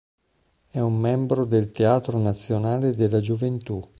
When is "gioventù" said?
3.19-3.79